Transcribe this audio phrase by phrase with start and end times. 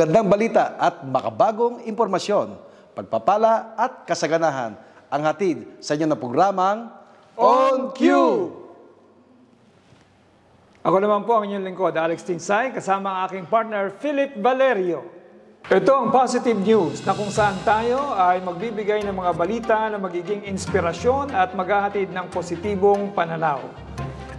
[0.00, 2.56] Magandang balita at makabagong impormasyon,
[2.96, 4.72] pagpapala at kasaganahan
[5.12, 6.88] ang hatid sa inyo na programang
[7.36, 8.48] On Cue!
[10.80, 15.04] Ako naman po ang inyong lingkod, Alex Tinsay, kasama ang aking partner, Philip Valerio.
[15.68, 20.48] Ito ang positive news na kung saan tayo ay magbibigay ng mga balita na magiging
[20.48, 23.60] inspirasyon at maghahatid ng positibong pananaw.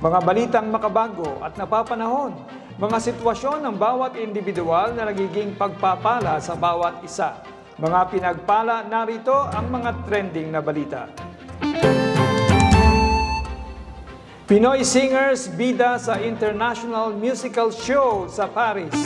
[0.02, 2.34] Mga balitang makabago at napapanahon,
[2.82, 7.38] mga sitwasyon ng bawat individual na nagiging pagpapala sa bawat isa.
[7.78, 11.06] Mga pinagpala, narito ang mga trending na balita.
[14.50, 18.98] Pinoy singers bida sa International Musical Show sa Paris.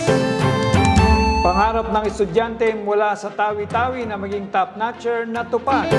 [1.44, 5.92] Pangarap ng estudyante mula sa tawi-tawi na maging top-notcher na tupad.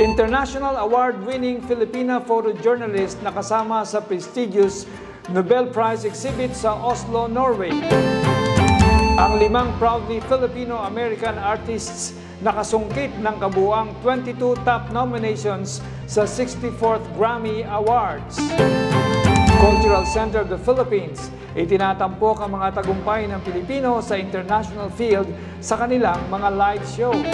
[0.00, 4.88] International award-winning Filipina photojournalist na kasama sa prestigious
[5.28, 7.76] Nobel Prize exhibit sa Oslo, Norway.
[9.20, 18.40] Ang limang proudly Filipino-American artists nakasungkit ng kabuang 22 top nominations sa 64th Grammy Awards.
[19.60, 25.28] Cultural Center of the Philippines, itinatampok ang mga tagumpay ng Pilipino sa international field
[25.60, 27.28] sa kanilang mga live shows.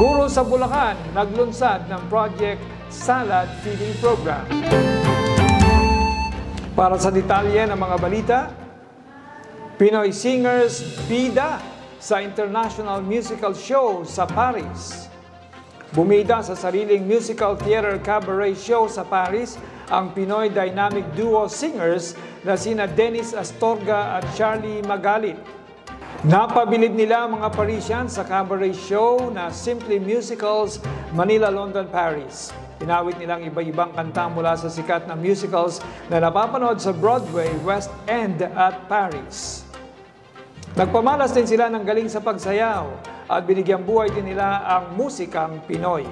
[0.00, 4.97] Guro sa Bulacan, naglunsad ng Project Salad Feeding Program.
[6.78, 8.38] Para sa detalye ng mga balita,
[9.82, 10.78] Pinoy singers
[11.10, 11.58] bida
[11.98, 15.10] sa International Musical Show sa Paris.
[15.90, 19.58] Bumida sa sariling musical theater cabaret show sa Paris
[19.90, 22.14] ang Pinoy dynamic duo singers
[22.46, 25.34] na sina Dennis Astorga at Charlie Magalit.
[26.30, 30.78] Napabilib nila ang mga Parisian sa cabaret show na Simply Musicals
[31.10, 32.54] Manila, London, Paris.
[32.78, 38.38] Inawit nilang iba-ibang kanta mula sa sikat na musicals na napapanood sa Broadway, West End
[38.38, 39.66] at Paris.
[40.78, 42.86] Nagpamalas din sila ng galing sa pagsayaw
[43.26, 46.06] at binigyang buhay din nila ang musikang Pinoy.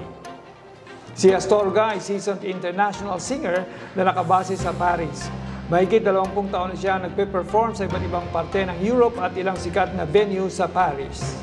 [1.15, 3.63] Si Astorga ay seasoned international singer
[3.95, 5.31] na nakabase sa Paris.
[5.71, 9.95] Mahigit 20 taon na siya nagpe-perform sa iba't ibang parte ng Europe at ilang sikat
[9.95, 11.39] na venue sa Paris.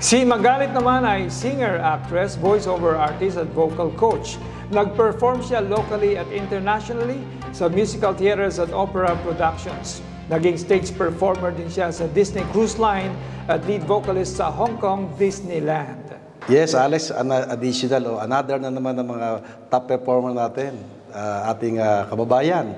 [0.00, 4.40] Si Magalit naman ay singer, actress, voiceover artist at vocal coach.
[4.72, 7.20] Nag-perform siya locally at internationally
[7.52, 10.00] sa musical theaters at opera productions.
[10.32, 13.12] Naging stage performer din siya sa Disney Cruise Line
[13.44, 16.16] at lead vocalist sa Hong Kong Disneyland.
[16.48, 19.28] Yes, Alex, an additional o another na naman ng mga
[19.68, 20.80] top performer natin,
[21.12, 22.72] uh, ating uh, kababayan.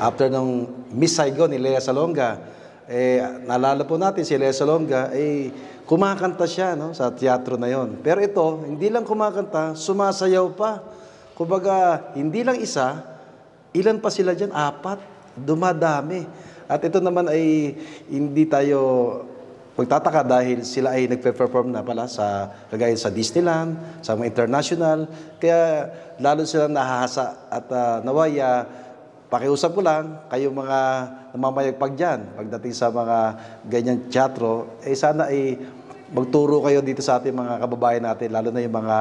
[0.00, 2.40] After nung Miss Saigon ni Lea Salonga,
[2.92, 5.48] eh, naalala po natin si Lea Salonga, eh,
[5.88, 7.96] kumakanta siya no, sa teatro na yon.
[8.04, 10.84] Pero ito, hindi lang kumakanta, sumasayaw pa.
[11.32, 13.00] Kumbaga, hindi lang isa,
[13.72, 14.52] ilan pa sila dyan?
[14.52, 15.00] Apat.
[15.32, 16.28] Dumadami.
[16.68, 17.72] At ito naman ay
[18.12, 18.80] hindi tayo
[19.72, 25.08] magtataka dahil sila ay nagpe-perform na pala sa kagaya sa Disneyland, sa mga international.
[25.40, 25.88] Kaya
[26.20, 28.68] lalo silang nahahasa at uh, naway uh,
[29.32, 30.80] pakiusap ko lang, kayo mga
[31.32, 33.18] namamayagpag dyan, pagdating sa mga
[33.64, 35.56] ganyan teatro, eh sana ay
[36.12, 38.96] magturo kayo dito sa ating mga kababayan natin, lalo na yung mga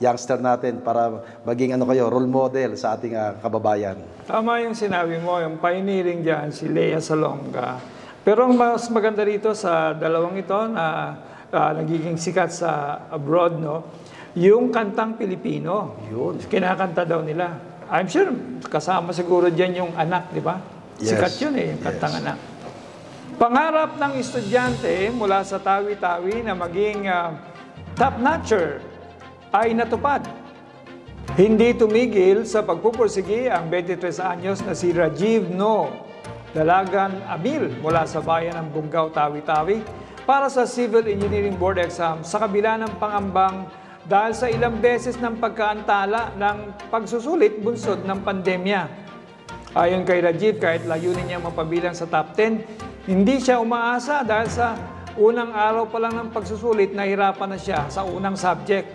[0.00, 4.00] youngster natin para maging ano kayo, role model sa ating uh, kababayan.
[4.24, 7.76] Tama yung sinabi mo, yung pioneering dyan, si Lea Salonga.
[8.24, 11.12] Pero ang mas maganda rito sa dalawang ito na
[11.52, 13.84] uh, nagiging sikat sa abroad, no,
[14.32, 16.00] yung kantang Pilipino.
[16.08, 16.40] Yun.
[16.48, 17.75] Kinakanta daw nila.
[17.86, 18.34] I'm sure
[18.66, 20.58] kasama siguro dyan yung anak, di ba?
[20.98, 21.14] Yes.
[21.14, 22.20] Sikat yun eh, yung kantang yes.
[22.24, 22.38] anak.
[23.36, 27.36] Pangarap ng estudyante mula sa tawi-tawi na maging uh,
[27.94, 28.80] top-notcher
[29.52, 30.24] ay natupad.
[31.36, 35.90] Hindi tumigil sa pagpupursigi ang 23 anyos na si Rajiv No,
[36.56, 39.84] dalagan Abil mula sa bayan ng Bungaw, Tawi-Tawi
[40.24, 43.68] para sa Civil Engineering Board exam sa kabila ng pangambang
[44.06, 48.86] dahil sa ilang beses ng pagkaantala ng pagsusulit bunsod ng pandemya.
[49.76, 54.78] Ayon kay Rajiv, kahit layunin niya mapabilang sa top 10, hindi siya umaasa dahil sa
[55.18, 58.88] unang araw pa lang ng pagsusulit, nahirapan na siya sa unang subject.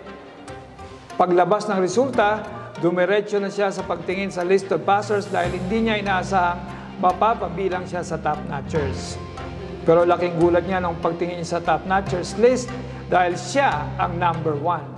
[1.20, 2.42] Paglabas ng resulta,
[2.80, 6.60] dumiretso na siya sa pagtingin sa list of passers dahil hindi niya inaasahang
[6.98, 9.20] mapapabilang siya sa top notchers.
[9.84, 12.72] Pero laking gulat niya nung pagtingin sa top notchers list
[13.12, 14.91] dahil siya ang number one.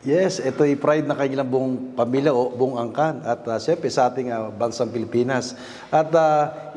[0.00, 4.08] Yes, ito ay pride na kanilang buong pamilya o buong angkan at uh, siyempre sa
[4.08, 5.52] ating uh, bansang Pilipinas.
[5.92, 6.72] At uh,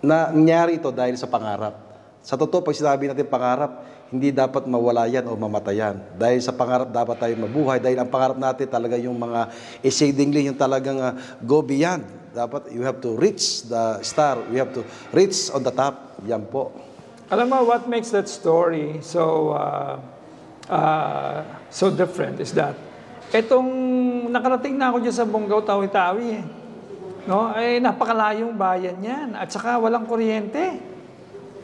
[0.00, 1.76] na nangyari ito dahil sa pangarap.
[2.24, 6.00] Sa totoo, pag sinabi natin pangarap, hindi dapat mawala yan o mamatayan.
[6.16, 7.76] Dahil sa pangarap dapat tayo mabuhay.
[7.76, 9.52] Dahil ang pangarap natin talaga yung mga
[9.84, 11.12] exceedingly, yung talagang uh,
[11.44, 12.08] go beyond.
[12.32, 14.40] Dapat you have to reach the star.
[14.48, 14.80] You have to
[15.12, 16.16] reach on the top.
[16.24, 16.72] Yan po.
[17.28, 20.00] Alam mo, what makes that story so uh,
[20.68, 22.76] uh, so different is that
[23.32, 23.68] etong
[24.32, 26.44] nakarating na ako dyan sa Bonggao, Tawi-Tawi eh.
[27.28, 27.52] No?
[27.60, 29.28] Eh, napakalayong bayan yan.
[29.36, 30.80] At saka walang kuryente.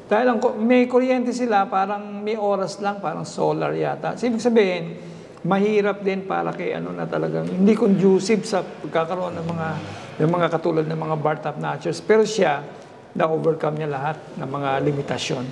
[0.04, 4.12] Dahil ang, may kuryente sila, parang may oras lang, parang solar yata.
[4.20, 5.00] So, ibig sabihin,
[5.40, 9.68] mahirap din para kay ano na talagang hindi conducive sa pagkakaroon ng mga
[10.14, 12.04] ng mga katulad ng mga bar top notchers.
[12.04, 12.60] Pero siya,
[13.16, 15.44] na-overcome niya lahat ng mga limitasyon.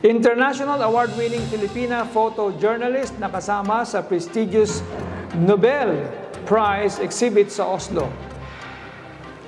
[0.00, 4.80] International award-winning Filipina photojournalist na kasama sa prestigious
[5.36, 5.92] Nobel
[6.48, 8.08] Prize exhibit sa Oslo.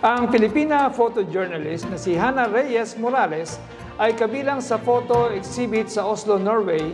[0.04, 3.56] Ang Filipina photojournalist na si Hannah Reyes Morales
[3.96, 6.84] ay kabilang sa photo exhibit sa Oslo, Norway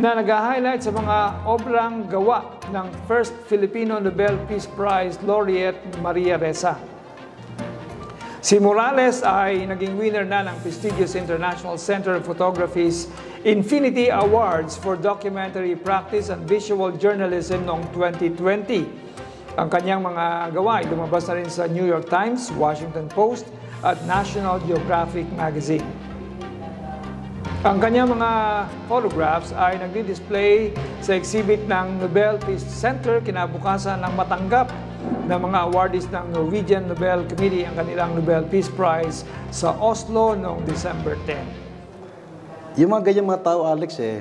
[0.00, 6.93] na nag-highlight sa mga obrang gawa ng first Filipino Nobel Peace Prize laureate Maria Ressa.
[8.44, 13.08] Si Morales ay naging winner na ng prestigious International Center of Photography's
[13.40, 18.84] Infinity Awards for Documentary Practice and Visual Journalism noong 2020.
[19.56, 23.48] Ang kanyang mga gawa ay lumabas na rin sa New York Times, Washington Post
[23.80, 25.88] at National Geographic Magazine.
[27.64, 28.30] Ang kanyang mga
[28.92, 30.68] photographs ay nagdi-display
[31.00, 34.68] sa exhibit ng Nobel Peace Center kinabukasan ng matanggap
[35.24, 40.68] ng mga awardees ng Norwegian Nobel Committee ang kanilang Nobel Peace Prize sa Oslo noong
[40.68, 42.76] December 10.
[42.76, 44.20] Yung mga ganyang mga tao, Alex, eh,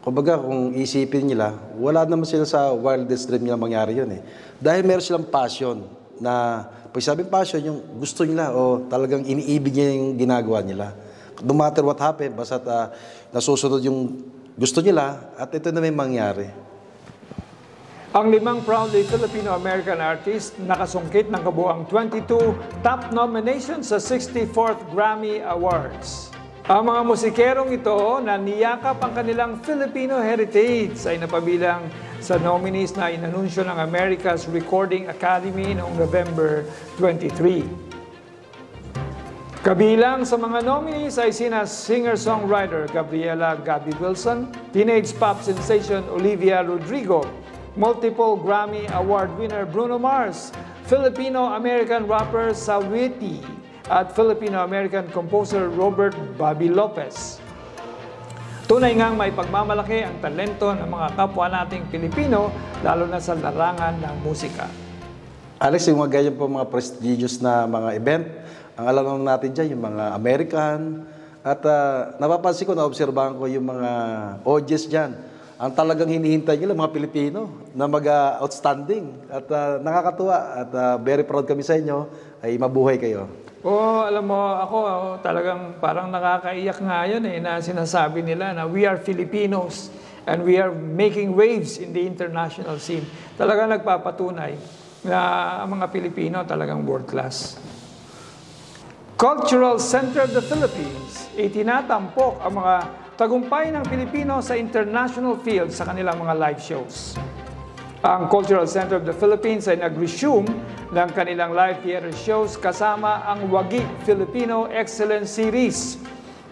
[0.00, 4.24] kumbaga kung isipin nila, wala naman sila sa wildest dream nila mangyari yun eh.
[4.56, 5.84] Dahil meron silang passion
[6.16, 10.96] na, pag sabing passion, yung gusto nila o talagang iniibig niya yung ginagawa nila.
[11.44, 12.88] No matter what happened, basta uh,
[13.28, 14.24] nasusunod yung
[14.56, 16.48] gusto nila at ito na may mangyari.
[18.10, 26.34] Ang limang proudly Filipino-American artist nakasungkit ng kabuang 22 top nominations sa 64th Grammy Awards.
[26.66, 31.86] Ang mga musikerong ito na niyakap ang kanilang Filipino heritage ay napabilang
[32.18, 36.66] sa nominees na inanunsyo ng America's Recording Academy noong November
[36.98, 37.62] 23.
[39.62, 47.22] Kabilang sa mga nominees ay sina singer-songwriter Gabriela Gabby Wilson, teenage pop sensation Olivia Rodrigo,
[47.78, 50.50] multiple Grammy Award winner Bruno Mars,
[50.90, 53.42] Filipino-American rapper Sawiti,
[53.90, 57.42] at Filipino-American composer Robert Bobby Lopez.
[58.70, 62.54] Tunay ngang may pagmamalaki ang talento ng mga kapwa nating Pilipino,
[62.86, 64.70] lalo na sa larangan ng musika.
[65.58, 68.24] Alex, yung mga ganyan po mga prestigious na mga event,
[68.78, 70.78] ang alam naman natin dyan, yung mga American,
[71.42, 73.90] at uh, napapansin ko, naobserbahan ko yung mga
[74.46, 75.18] audience dyan.
[75.60, 79.28] Ang talagang hinihintay nila, mga Pilipino, na mag-outstanding.
[79.28, 82.08] At uh, nakakatuwa, at uh, very proud kami sa inyo,
[82.40, 83.28] ay mabuhay kayo.
[83.60, 88.64] Oo, alam mo, ako oh, talagang parang nakakaiyak nga yun eh, na sinasabi nila na
[88.64, 89.92] we are Filipinos
[90.24, 93.04] and we are making waves in the international scene.
[93.36, 94.56] Talagang nagpapatunay
[95.04, 95.20] na
[95.60, 97.60] ang mga Pilipino talagang world class.
[99.20, 102.74] Cultural Center of the Philippines, itinatampok ang mga
[103.20, 107.20] tagumpay ng Pilipino sa international field sa kanilang mga live shows.
[108.00, 110.48] Ang Cultural Center of the Philippines ay nag-resume
[110.88, 116.00] ng kanilang live theater shows kasama ang Wagi Filipino Excellence Series.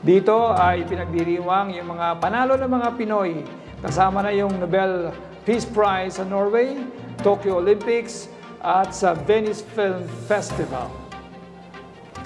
[0.04, 3.40] Dito ay pinagdiriwang yung mga panalo ng mga Pinoy.
[3.80, 5.08] Kasama na yung Nobel
[5.48, 6.76] Peace Prize sa Norway,
[7.24, 8.28] Tokyo Olympics,
[8.60, 10.92] at sa Venice Film Festival.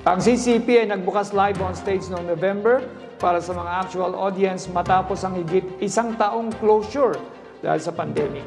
[0.03, 2.83] Ang CCP ay nagbukas live on stage noong November
[3.23, 7.15] para sa mga actual audience matapos ang higit isang taong closure
[7.63, 8.43] dahil sa pandemic.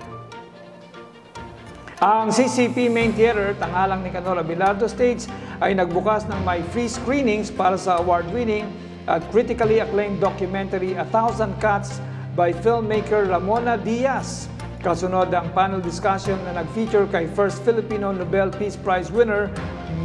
[2.04, 5.32] Ang CCP Main Theater, tangalang ni Canora Bilardo Stage,
[5.64, 8.68] ay nagbukas ng may free screenings para sa award-winning
[9.08, 12.04] at critically acclaimed documentary A Thousand Cuts
[12.36, 14.52] by filmmaker Ramona Diaz.
[14.84, 19.48] Kasunod ang panel discussion na nag-feature kay First Filipino Nobel Peace Prize winner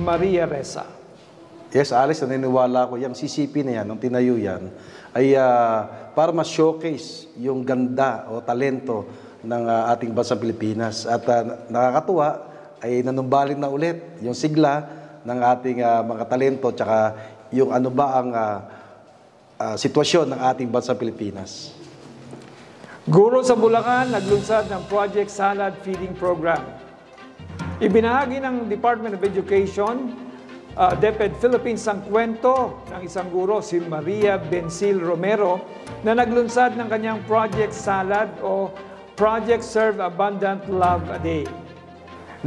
[0.06, 0.99] Maria Ressa.
[1.70, 4.74] Yes, Alex, naniniwala ko yung CCP na yan, nung tinayo yan,
[5.14, 9.06] ay uh, para ma-showcase yung ganda o talento
[9.46, 11.06] ng uh, ating bansang Pilipinas.
[11.06, 12.28] At uh, nakakatuwa
[12.82, 14.82] ay nanumbalin na ulit yung sigla
[15.22, 16.98] ng ating uh, mga talento tsaka
[17.54, 18.58] yung ano ba ang uh,
[19.62, 21.70] uh, sitwasyon ng ating bansang Pilipinas.
[23.06, 26.66] Guro sa Bulacan, naglunsad ng Project Salad Feeding Program.
[27.78, 30.12] Ibinahagi ng Department of Education,
[30.80, 35.60] uh, DepEd Philippines ang kwento ng isang guro, si Maria Benzil Romero,
[36.00, 38.72] na naglunsad ng kanyang Project Salad o
[39.12, 41.44] Project Serve Abundant Love a Day.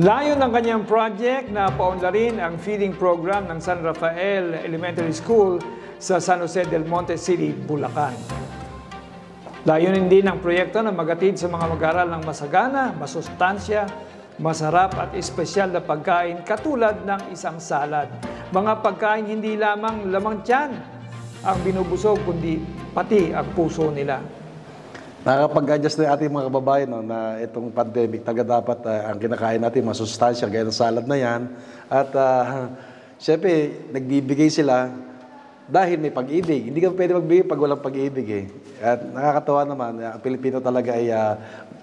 [0.02, 5.62] Layo ng kanyang project na paunlarin ang feeding program ng San Rafael Elementary School
[6.02, 8.18] sa San Jose del Monte City, Bulacan.
[9.70, 13.86] Layunin din ng proyekto na magatid sa mga mag-aaral ng masagana, masustansya,
[14.42, 18.10] masarap at espesyal na pagkain katulad ng isang salad.
[18.50, 20.72] Mga pagkain hindi lamang lamang tiyan
[21.44, 22.58] ang binubusog kundi
[22.96, 24.22] pati ang puso nila.
[25.24, 29.88] Nakakapag-adjust na ating mga kababayan no, na itong pandemic, taga dapat uh, ang kinakain natin,
[29.88, 31.48] masustansya, gaya ng salad na yan.
[31.88, 32.68] At uh,
[33.16, 34.92] syempre, nagbibigay sila
[35.68, 36.70] dahil may pag-ibig.
[36.72, 38.46] Hindi ka pwede magbigay pag walang pag-ibig eh.
[38.84, 41.36] At nakakatawa naman, ang Pilipino talaga ay uh,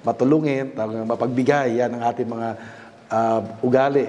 [0.04, 0.76] matulungin,
[1.08, 1.80] mapagbigay.
[1.80, 2.48] Yan ang ating mga
[3.08, 4.06] uh, ugali.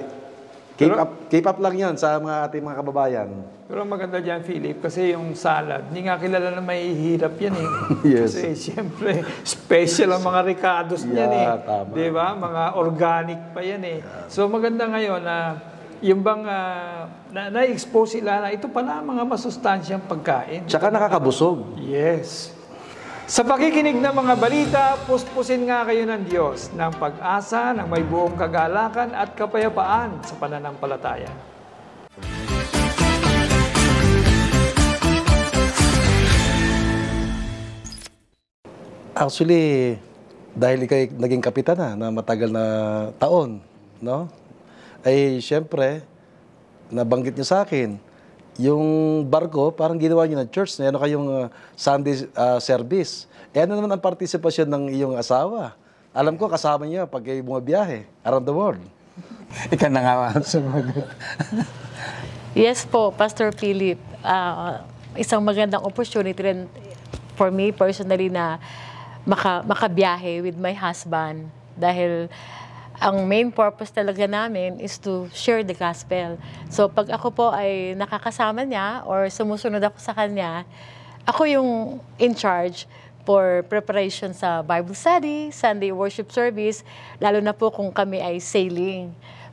[0.82, 3.30] Keep up, keep up lang yan sa mga ating mga kababayan.
[3.70, 7.70] Pero maganda dyan, Philip, kasi yung salad, hindi nga kilala na may hirap yan eh.
[8.18, 8.34] yes.
[8.34, 11.46] Kasi siyempre, special ang mga ricados niyan eh.
[11.62, 11.94] tama.
[11.94, 12.34] Di ba?
[12.34, 14.00] Mga organic pa yan eh.
[14.26, 15.38] So maganda ngayon na
[16.02, 20.66] yung bang uh, na, na-expose sila na ito pala mga masustansyang pagkain.
[20.66, 21.78] Tsaka nakakabusog.
[21.78, 22.58] Yes.
[23.30, 28.34] Sa pakikinig ng mga balita, puspusin nga kayo ng Diyos ng pag-asa ng may buong
[28.34, 31.30] kagalakan at kapayapaan sa pananampalataya.
[39.14, 39.96] Actually,
[40.58, 42.66] dahil ikaw naging kapitan na, na matagal na
[43.22, 43.62] taon,
[44.02, 44.41] no?
[45.02, 46.06] Ay, syempre,
[46.94, 47.98] nabanggit niyo sa akin,
[48.62, 48.84] yung
[49.26, 53.26] barko, parang ginawa niyo ng church na ano kayong uh, Sunday uh, service.
[53.50, 55.74] Eh ano naman ang partisipasyon ng iyong asawa?
[56.14, 58.84] Alam ko, kasama niya pag kayo bumabiyahe around the world.
[59.74, 61.08] Ikaw na nga sumagot.
[62.54, 63.98] yes po, Pastor Philip.
[64.22, 64.84] Uh,
[65.18, 66.70] isang magandang opportunity rin
[67.34, 68.62] for me personally na
[69.26, 71.50] maka, makabiyahe with my husband.
[71.74, 72.30] Dahil
[73.02, 76.38] ang main purpose talaga namin is to share the gospel.
[76.70, 80.70] So pag ako po ay nakakasama niya or sumusunod ako sa kanya,
[81.26, 81.70] ako yung
[82.22, 82.86] in charge
[83.26, 86.86] for preparation sa Bible study, Sunday worship service,
[87.18, 89.10] lalo na po kung kami ay sailing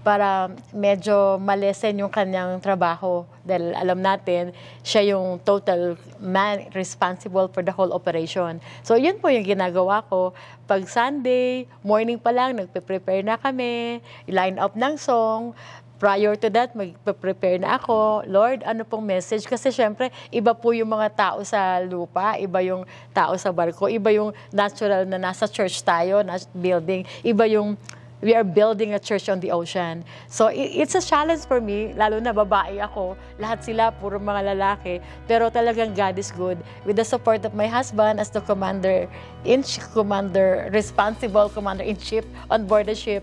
[0.08, 3.28] para medyo malesen yung kanyang trabaho.
[3.44, 8.56] Dahil alam natin, siya yung total man responsible for the whole operation.
[8.80, 10.32] So, yun po yung ginagawa ko.
[10.64, 15.52] Pag Sunday, morning pa lang, nagpe-prepare na kami, line up ng song,
[16.00, 19.44] prior to that, mag-prepare na ako, Lord, ano pong message?
[19.44, 24.08] Kasi syempre, iba po yung mga tao sa lupa, iba yung tao sa barko, iba
[24.08, 27.76] yung natural na nasa church tayo, na building, iba yung
[28.20, 30.04] we are building a church on the ocean.
[30.28, 33.14] So it's a challenge for me, lalo na babae ako.
[33.38, 34.98] Lahat sila, puro mga lalaki.
[35.30, 36.58] Pero talagang God is good.
[36.82, 39.06] With the support of my husband as the commander,
[39.46, 39.62] in
[39.94, 43.22] commander, responsible commander-in-chief on board the ship,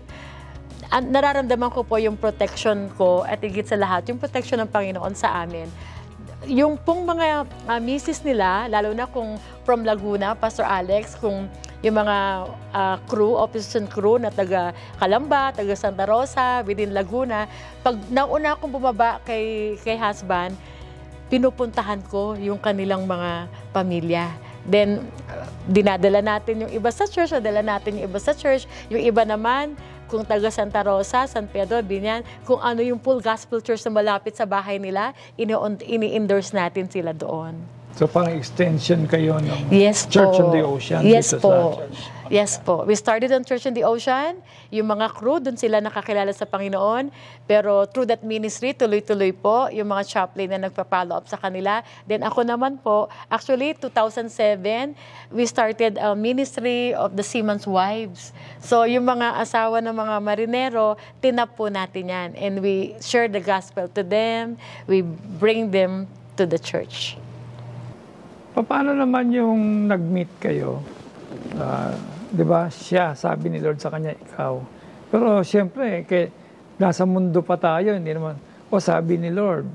[0.88, 5.12] ang nararamdaman ko po yung protection ko at higit sa lahat, yung protection ng Panginoon
[5.18, 5.68] sa amin
[6.46, 9.34] yung pong mga uh, misis nila, lalo na kung
[9.66, 11.50] from Laguna, Pastor Alex, kung
[11.86, 17.46] yung mga uh, crew, opposition crew na taga Calamba, taga Santa Rosa, within Laguna,
[17.86, 20.58] pag nauna akong bumaba kay, kay husband,
[21.30, 24.34] pinupuntahan ko yung kanilang mga pamilya.
[24.66, 25.06] Then,
[25.70, 28.66] dinadala natin yung iba sa church, dala natin yung iba sa church.
[28.90, 29.78] Yung iba naman,
[30.10, 34.34] kung taga Santa Rosa, San Pedro, Binyan, kung ano yung full gospel church na malapit
[34.34, 37.75] sa bahay nila, ini-endorse natin sila doon.
[37.96, 40.44] So parang extension kayo ng yes Church po.
[40.44, 41.80] on the Ocean yes po.
[42.26, 42.82] Yes po.
[42.82, 44.42] We started on Church on the Ocean.
[44.74, 47.14] Yung mga crew, doon sila nakakilala sa Panginoon.
[47.46, 51.86] Pero through that ministry, tuloy-tuloy po yung mga chaplain na nagpa-follow up sa kanila.
[52.02, 54.98] Then ako naman po, actually 2007,
[55.30, 58.34] we started a ministry of the Seaman's Wives.
[58.58, 62.28] So yung mga asawa ng mga marinero, tinap po natin yan.
[62.34, 64.58] And we share the gospel to them.
[64.90, 65.06] We
[65.38, 67.14] bring them to the church.
[68.56, 70.80] Paano naman yung nag-meet kayo?
[71.52, 71.92] Uh,
[72.32, 72.72] 'di ba?
[72.72, 74.64] Siya, sabi ni Lord sa kanya, ikaw.
[75.12, 76.32] Pero siyempre, kay
[76.80, 78.40] nasa mundo pa tayo, hindi naman,
[78.72, 79.68] o sabi ni Lord,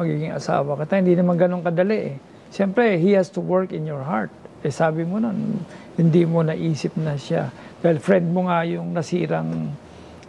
[0.00, 1.04] magiging asawa ka tayo.
[1.04, 2.16] Hindi naman ganun kadali eh.
[2.48, 4.32] Siyempre, He has to work in your heart.
[4.62, 5.60] Eh sabi mo nun,
[5.98, 7.50] hindi mo naisip na siya.
[7.84, 9.74] Dahil friend mo nga yung nasirang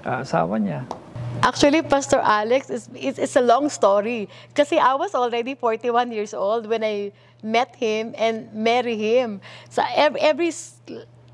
[0.03, 0.83] uh, asawa niya.
[1.43, 4.29] Actually, Pastor Alex, it's, it's, it's a long story.
[4.55, 7.11] Kasi I was already 41 years old when I
[7.43, 9.43] met him and marry him.
[9.69, 10.51] So every, every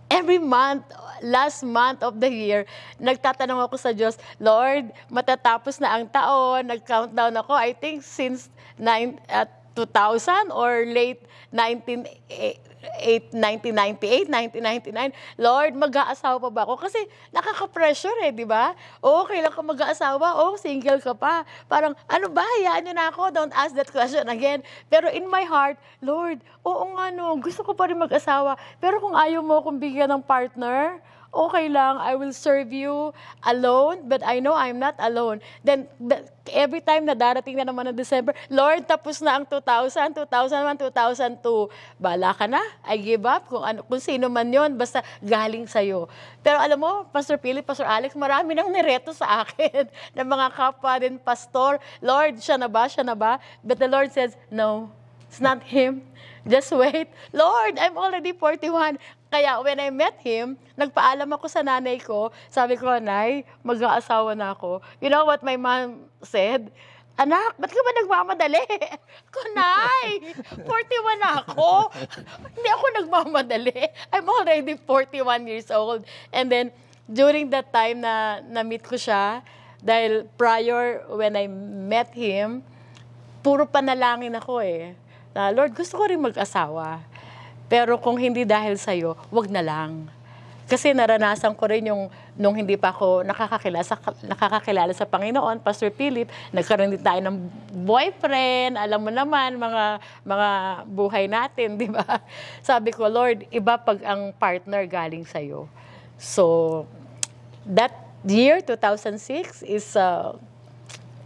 [0.09, 0.83] every month,
[1.21, 2.65] last month of the year,
[2.97, 9.21] nagtatanong ako sa Diyos, Lord, matatapos na ang taon, nag-countdown ako, I think since nine,
[9.29, 9.45] uh,
[9.77, 11.23] 2000 or late
[11.53, 16.87] 19, 8, 1998, 1999, Lord, mag-aasawa pa ba ako?
[16.87, 16.99] Kasi
[17.35, 18.71] nakaka-pressure eh, di ba?
[19.03, 20.39] O, kailan ka mag-aasawa?
[20.39, 21.43] O, single ka pa.
[21.67, 24.63] Parang, ano ba, hayaan nyo na ako, don't ask that question again.
[24.87, 28.55] Pero in my heart, Lord, oo nga no, gusto ko pa rin mag-asawa.
[28.79, 33.13] Pero kung ayaw mo akong bigyan ng partner, okay lang, I will serve you
[33.45, 35.41] alone, but I know I'm not alone.
[35.61, 40.17] Then, the- every time na darating na naman ng December, Lord, tapos na ang 2000,
[40.17, 41.69] 2001, 2002.
[42.01, 46.09] Bala ka na, I give up, kung, ano, kung sino man yon basta galing sa'yo.
[46.41, 49.85] Pero alam mo, Pastor Philip, Pastor Alex, marami nang nireto sa akin
[50.17, 53.37] ng mga kapwa din, Pastor, Lord, siya na ba, siya na ba?
[53.61, 54.89] But the Lord says, no,
[55.29, 56.01] it's not him.
[56.49, 57.13] Just wait.
[57.29, 58.97] Lord, I'm already 41.
[59.29, 62.33] Kaya when I met him, nagpaalam ako sa nanay ko.
[62.49, 64.81] Sabi ko, Nay, mag-aasawa na ako.
[64.97, 66.73] You know what my mom said?
[67.19, 68.63] Anak, ba't ka ba nagmamadali?
[69.35, 71.91] Ko, Nay, 41 na ako.
[72.55, 73.79] Hindi ako nagmamadali.
[74.15, 76.07] I'm already 41 years old.
[76.31, 76.71] And then,
[77.11, 79.43] during that time na na-meet ko siya,
[79.83, 81.51] dahil prior when I
[81.91, 82.63] met him,
[83.43, 84.95] puro panalangin ako eh.
[85.39, 86.99] Na, Lord, gusto ko rin mag-asawa.
[87.71, 90.11] Pero kung hindi dahil sa'yo, wag na lang.
[90.67, 93.95] Kasi naranasan ko rin yung nung hindi pa ako nakakakilala sa,
[94.27, 97.35] nakakakilala sa Panginoon, Pastor Philip, nagkaroon din tayo ng
[97.87, 100.49] boyfriend, alam mo naman, mga, mga
[100.91, 102.03] buhay natin, di ba?
[102.59, 105.71] Sabi ko, Lord, iba pag ang partner galing sa'yo.
[106.19, 106.83] So,
[107.63, 107.95] that
[108.27, 110.35] year, 2006, is uh,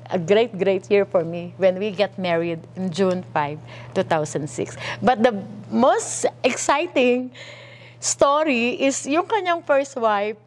[0.09, 3.59] a great, great year for me when we get married in June 5,
[3.95, 4.77] 2006.
[5.01, 7.31] But the most exciting
[7.99, 10.37] story is yung kanyang first wife,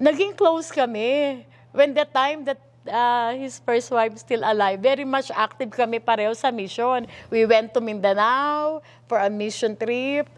[0.00, 1.46] naging close kami.
[1.72, 6.34] When the time that uh, his first wife still alive, very much active kami pareho
[6.34, 7.06] sa mission.
[7.30, 10.28] We went to Mindanao for a mission trip.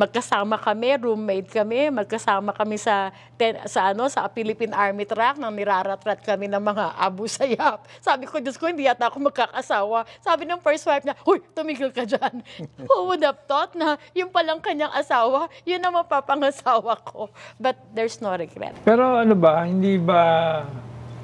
[0.00, 5.52] Magkasama kami, roommate kami, magkasama kami sa ten, sa ano sa Philippine Army truck nang
[5.52, 7.84] niraratrat kami ng mga Abu Sayyaf.
[8.00, 10.08] Sabi ko, Diyos ko, hindi yata ako magkakasawa.
[10.24, 12.40] Sabi ng first wife niya, Huy, tumigil ka dyan.
[12.88, 17.28] Who would have thought na yung palang kanyang asawa, yun ang mapapangasawa ko.
[17.60, 18.80] But there's no regret.
[18.88, 20.64] Pero ano ba, hindi ba,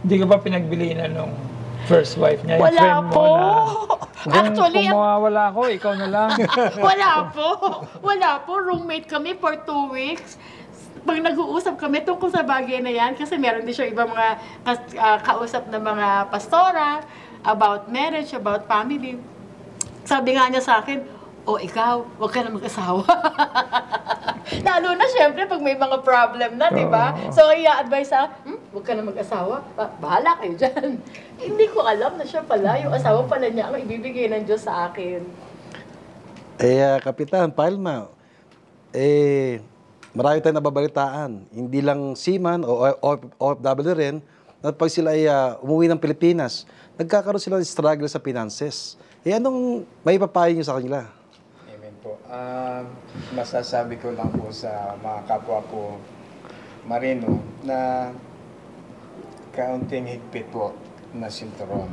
[0.04, 1.32] hindi ka ba pinagbilinan nung
[1.86, 2.58] first wife niya?
[2.58, 3.24] Yung Wala friend mo po.
[3.24, 3.48] na,
[4.26, 6.30] kung, Actually, kung mawawala ako, ikaw na lang.
[6.90, 7.48] Wala po.
[8.02, 8.52] Wala po.
[8.58, 10.34] Roommate kami for two weeks.
[11.06, 14.28] Pag nag-uusap kami tungkol sa bagay na yan, kasi meron din siya ibang mga
[14.66, 17.06] kas- ah, kausap na mga pastora
[17.46, 19.14] about marriage, about family.
[20.02, 21.15] Sabi nga niya sa akin,
[21.46, 23.06] o ikaw, huwag ka na mag-asawa.
[24.66, 27.14] Lalo na syempre pag may mga problem na, di ba?
[27.30, 29.62] So, i-advise sa, hmm, huwag ka na mag-asawa.
[29.78, 30.98] Ba- bahala kayo dyan.
[31.46, 34.90] Hindi ko alam na siya pala, yung asawa pala niya ang ibibigay ng Diyos sa
[34.90, 35.22] akin.
[36.58, 38.10] Eh, ah, Kapitan, Palma,
[38.90, 39.62] eh,
[40.10, 41.30] marami tayong nababalitaan.
[41.48, 44.18] Hindi lang seaman o O- OFW rin,
[44.58, 46.66] na pag sila ay ah, umuwi ng Pilipinas,
[46.98, 48.98] nagkakaroon sila ng struggle sa finances.
[49.22, 51.15] Eh, anong may papayo nyo sa kanila?
[52.06, 52.14] Po.
[52.30, 52.86] Um,
[53.34, 55.98] masasabi ko lang po sa mga kapwa ko
[56.86, 58.14] marino na
[59.50, 60.70] kaunting higpit po
[61.18, 61.90] na sinturon.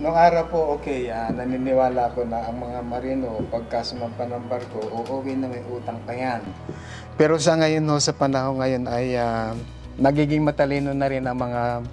[0.00, 4.80] Noong araw po, okay, ah, naniniwala ko na ang mga marino, pagka sumampa ng barko,
[5.04, 6.40] uuwi na may utang pa yan.
[7.20, 9.52] Pero sa ngayon, no, sa panahon ngayon ay ah,
[10.00, 11.84] nagiging matalino na rin ang mga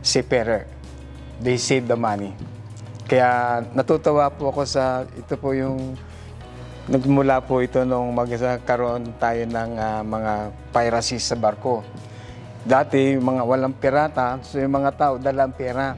[0.00, 0.64] seafarer.
[1.44, 2.32] They save the money.
[3.04, 5.92] Kaya natutuwa po ako sa, ito po yung,
[6.86, 10.32] nagmula po ito nung magkaroon tayo ng ah, mga
[10.70, 11.82] piracy sa barko.
[12.66, 15.94] Dati, mga walang pirata, so yung mga tao dalang pera.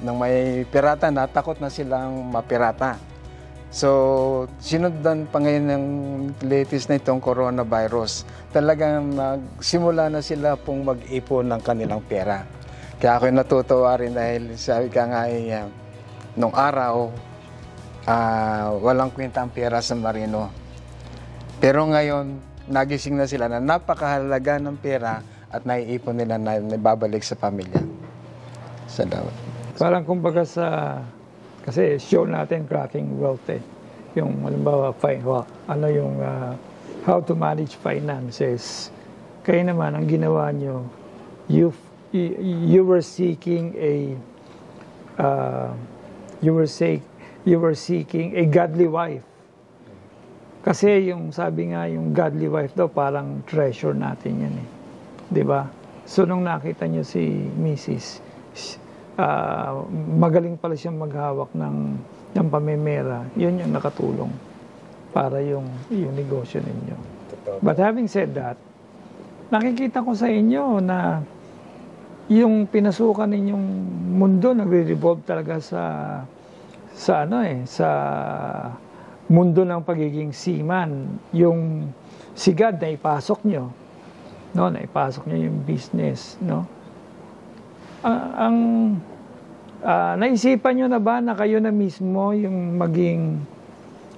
[0.00, 2.96] Nang may pirata na, takot na silang mapirata.
[3.70, 5.84] So, sinundan pa ngayon ng
[6.42, 8.26] latest na itong coronavirus.
[8.50, 12.42] Talagang nagsimula na sila pong mag-ipon ng kanilang pera.
[13.00, 15.68] Kaya ako natutuwa rin dahil sabi ka nga ay, ah,
[16.36, 17.12] nung araw,
[18.06, 20.48] ah, walang kwenta ang pera sa marino.
[21.60, 27.34] Pero ngayon, nagising na sila na napakahalaga ng pera at naiipon nila na nababalik sa
[27.34, 27.82] pamilya.
[28.86, 29.34] Salamat.
[29.76, 30.98] Parang kumbaga sa,
[31.66, 33.60] kasi show natin cracking wealth eh.
[34.14, 36.54] Yung halimbawa, wa- ano yung ah,
[37.04, 38.90] how to manage finances.
[39.42, 40.84] Kayo naman, ang ginawa nyo,
[41.48, 41.72] you,
[42.12, 44.14] you, were seeking a,
[45.16, 45.72] uh,
[46.44, 47.00] you were seek,
[47.44, 49.24] you were seeking a godly wife.
[50.60, 54.68] Kasi yung sabi nga, yung godly wife daw, parang treasure natin yan eh.
[55.30, 55.64] Di ba?
[56.04, 58.20] So nung nakita niyo si Mrs.,
[59.16, 59.80] ah,
[60.16, 61.76] magaling pala siyang maghawak ng,
[62.36, 64.50] ng pamemera, yun yung nakatulong.
[65.10, 66.96] para yung, yung negosyo ninyo.
[67.60, 68.56] But having said that,
[69.50, 71.20] nakikita ko sa inyo na
[72.30, 73.66] yung pinasukan ninyong
[74.14, 75.82] mundo nagre-revolve talaga sa
[76.94, 77.88] sa ano eh sa
[79.30, 81.90] mundo ng pagiging seaman yung
[82.34, 83.70] sigad na ipasok nyo
[84.54, 86.80] no na ipasok nyo yung business no
[88.00, 88.56] Ah, ang
[89.84, 93.44] ah, naisipan nyo na ba na kayo na mismo yung maging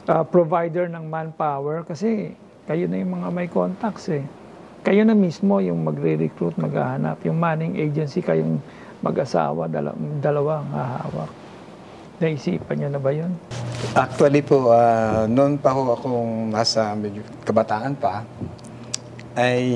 [0.07, 2.31] ah, provider ng manpower kasi
[2.71, 4.23] kayo na yung mga may contacts eh.
[4.87, 7.27] Kayo na mismo yung magre-recruit, maghahanap.
[7.27, 8.63] Yung manning agency, kayong
[9.03, 11.31] mag-asawa, dala, dalawang hahawak.
[12.23, 13.35] Naisipan nyo na ba yun?
[13.99, 18.23] Actually po, ah, noon pa ho akong nasa medyo kabataan pa,
[19.35, 19.67] ay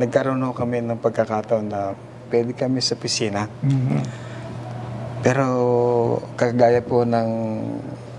[0.00, 1.92] nagkaroon ho kami ng pagkakataon na
[2.32, 3.44] pwede kami sa pisina.
[5.20, 5.44] Pero
[6.40, 7.30] kagaya po ng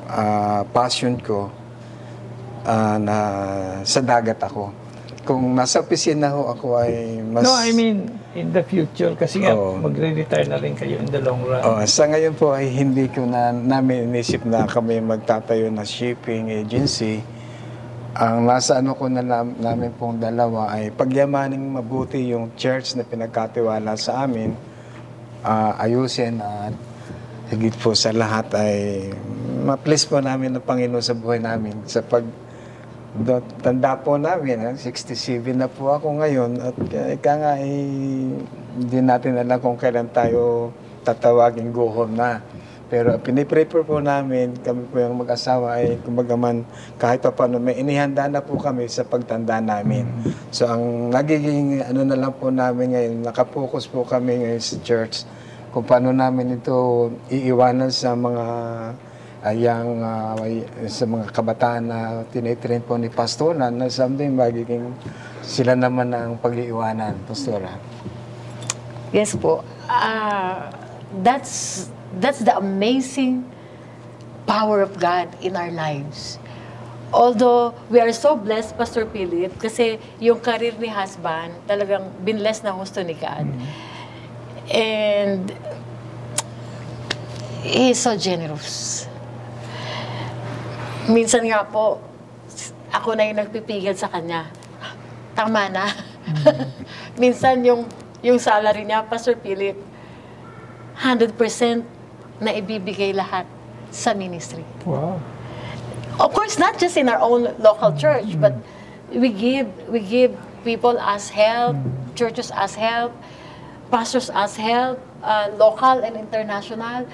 [0.05, 1.49] ah, passion ko
[2.69, 3.17] ah, na
[3.81, 4.69] sa dagat ako.
[5.25, 7.49] Kung nasa pisina ho ako ay mas...
[7.49, 9.17] No, I mean, in the future.
[9.17, 9.81] Kasi nga, Oo.
[9.81, 11.61] magre-retire na rin kayo in the long run.
[11.65, 16.53] Oh, sa ngayon po ay hindi ko na namin inisip na kami magtatayo na shipping
[16.53, 17.25] agency.
[18.13, 23.05] Ang nasa ano ko na nam- namin pong dalawa ay pagyamaning mabuti yung church na
[23.05, 24.53] pinagkatiwala sa amin,
[25.41, 26.73] ah, ayusin at
[27.49, 29.09] higit po sa lahat ay
[29.65, 32.21] ma-please po namin ng Panginoon sa buhay namin sa pag
[33.17, 37.73] do, tanda po namin, ah, 67 na po ako ngayon at uh, ika nga ay
[38.77, 40.69] hindi natin alam kung kailan tayo
[41.01, 42.43] tatawagin go home na.
[42.89, 46.65] Pero piniprepare po namin, kami po yung mag-asawa ay kumbaga man
[46.97, 50.09] kahit pa paano may inihanda na po kami sa pagtanda namin.
[50.49, 55.21] So ang nagiging ano na lang po namin ngayon, nakapokus po kami ngayon sa church
[55.69, 56.73] kung paano namin ito
[57.29, 58.45] iiwanan sa mga
[59.43, 64.91] ayang ah, ay- sa mga kabataan na tinitrain po ni Pastora na something magiging
[65.39, 67.73] sila naman ang pag-iiwanan, Pastora.
[69.09, 69.65] Yes po.
[69.89, 70.69] Ah,
[71.25, 71.87] that's
[72.21, 73.41] that's the amazing
[74.45, 76.37] power of God in our lives.
[77.09, 82.69] Although we are so blessed, Pastor Philip, kasi yung career ni husband, talagang binless na
[82.77, 83.49] gusto ni God.
[84.69, 85.49] And
[87.65, 89.08] he is so generous.
[91.09, 91.97] Minsan nga po,
[92.93, 94.45] ako na yung nagpipigil sa kanya.
[95.33, 95.89] Tama na.
[97.21, 97.89] Minsan yung
[98.21, 99.79] yung salary niya, Pastor Philip,
[101.01, 101.33] 100%
[102.43, 103.47] na ibibigay lahat
[103.89, 104.61] sa ministry.
[104.85, 105.17] Wow.
[106.19, 108.53] Of course, not just in our own local church, but
[109.09, 110.35] we give we give
[110.67, 111.79] people as help,
[112.13, 113.15] churches as help,
[113.89, 117.07] pastors as help, uh, local and international.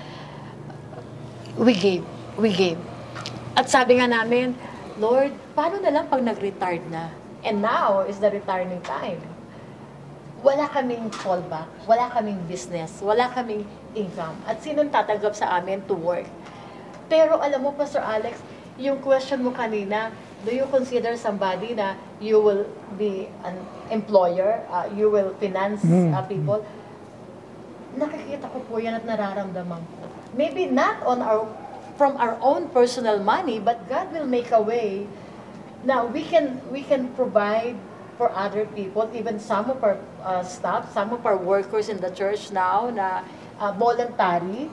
[1.55, 2.03] We gave,
[2.36, 2.81] we gave.
[3.56, 4.52] At sabi nga namin,
[5.00, 7.08] Lord, paano na lang pag nag-retired na?
[7.39, 9.24] And now is the retirement time.
[10.44, 13.63] Wala kaming fallback, wala kaming business, wala kaming
[13.96, 14.36] income.
[14.44, 16.28] At sinong tatanggap sa amin to work?
[17.08, 18.44] Pero alam mo, Pastor Alex,
[18.76, 20.12] yung question mo kanina,
[20.44, 22.68] do you consider somebody na you will
[23.00, 23.56] be an
[23.88, 26.60] employer, uh, you will finance uh, people?
[27.96, 30.04] Nakikita ko po yan at nararamdaman ko.
[30.36, 31.48] Maybe not on our
[31.95, 35.08] from our own personal money, but God will make a way
[35.84, 37.75] na we can we can provide
[38.15, 42.10] for other people, even some of our uh, staff, some of our workers in the
[42.10, 43.23] church now na
[43.60, 44.71] uh, voluntary,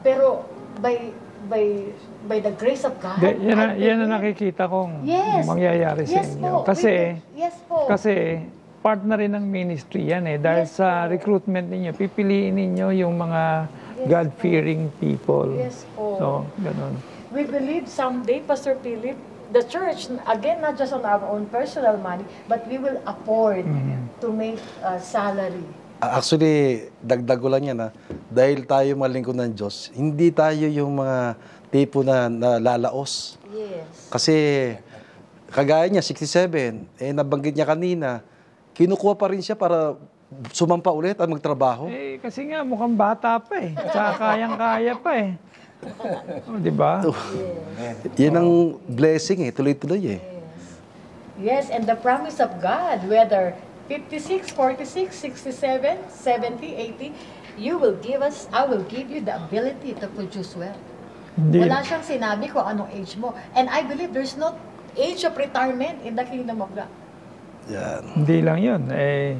[0.00, 0.44] pero
[0.78, 1.12] by
[1.48, 1.88] by
[2.28, 3.18] by the grace of God.
[3.18, 5.42] De, yan, na, yan believe- nakikita kong Yes.
[5.42, 6.62] mangyayari sa Yes inyo.
[6.62, 6.68] po.
[6.68, 7.88] Kasi, We- yes po.
[7.88, 8.12] kasi
[8.82, 10.36] part na rin ng ministry yan eh.
[10.42, 13.70] Dahil Yes sa recruitment ninyo, pipiliin ninyo yung mga
[14.10, 15.54] God-fearing people.
[15.54, 16.18] Yes po.
[16.18, 16.26] So,
[16.58, 16.98] ganun.
[17.30, 19.14] We believe someday, Pastor Philip,
[19.54, 23.62] the church, again, not just on our own personal money, but we will afford
[24.18, 25.62] to make uh, salary.
[26.02, 27.94] Ah, Actually, dagdag ko lang yan ha.
[28.26, 31.38] Dahil tayo malingkod ng Diyos, hindi tayo yung mga
[31.70, 33.38] tipo na, na lalaos.
[33.54, 34.10] Yes.
[34.10, 34.34] Kasi
[35.54, 38.24] kagaya niya, 67, eh nabanggit niya kanina,
[38.82, 39.94] kinukuha pa rin siya para
[40.50, 41.86] sumampa ulit at magtrabaho.
[41.86, 43.70] Eh, kasi nga mukhang bata pa eh.
[43.78, 45.30] Tsaka kayang-kaya pa eh.
[46.46, 47.02] Oh, di ba?
[48.18, 48.50] Yan ang
[48.86, 50.20] blessing eh, tuloy-tuloy eh.
[51.38, 53.54] Yes, and the promise of God, whether
[53.90, 59.98] 56, 46, 67, 70, 80, you will give us, I will give you the ability
[59.98, 60.76] to produce well.
[61.34, 61.64] Hindi.
[61.64, 63.34] Wala siyang sinabi kung anong age mo.
[63.56, 64.54] And I believe there's no
[64.94, 66.90] age of retirement in the kingdom of God.
[67.70, 68.02] Yan.
[68.18, 68.82] Hindi lang yun.
[68.90, 69.38] Eh,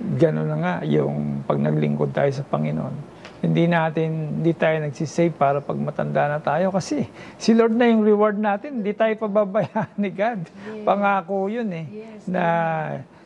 [0.00, 3.12] gano'n na nga yung pag naglingkod tayo sa Panginoon.
[3.40, 7.08] Hindi natin, hindi tayo nagsisave para pag matanda na tayo kasi
[7.40, 8.84] si Lord na yung reward natin.
[8.84, 10.44] Hindi tayo pababayaan ni God.
[10.84, 11.86] Pangako yun eh.
[12.28, 12.44] Na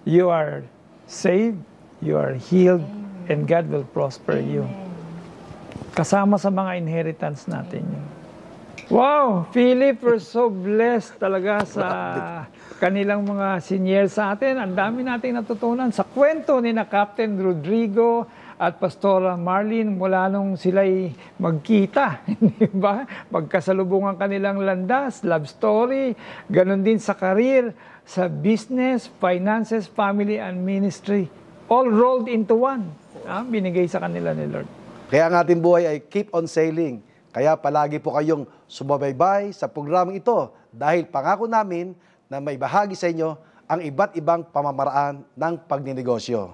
[0.06, 0.62] you are
[1.10, 1.58] saved,
[1.98, 2.86] you are healed,
[3.26, 4.62] and God will prosper you.
[5.98, 8.06] Kasama sa mga inheritance natin yun.
[8.92, 9.48] Wow!
[9.50, 11.86] Philip, we're so blessed talaga sa
[12.78, 14.58] kanilang mga senior sa atin.
[14.58, 18.26] Ang dami nating natutunan sa kwento ni na Captain Rodrigo
[18.58, 22.22] at Pastora Marlene mula nung sila'y magkita.
[22.60, 23.06] Di ba?
[23.30, 26.14] Magkasalubungan kanilang landas, love story,
[26.50, 27.74] ganun din sa career,
[28.06, 31.26] sa business, finances, family, and ministry.
[31.66, 32.92] All rolled into one.
[33.24, 34.68] Ah, binigay sa kanila ni Lord.
[35.08, 37.00] Kaya ang ating buhay ay keep on sailing.
[37.34, 41.96] Kaya palagi po kayong sumabaybay sa programang ito dahil pangako namin
[42.34, 43.38] na may bahagi sa inyo
[43.70, 46.50] ang iba't ibang pamamaraan ng pagninegosyo.